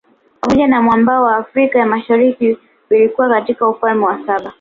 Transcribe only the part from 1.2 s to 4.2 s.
wa Afrika ya Mashariki vilikuwa katika Ufalme